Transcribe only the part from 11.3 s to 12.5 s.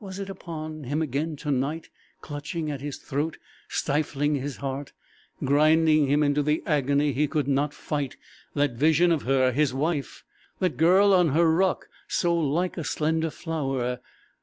rock, so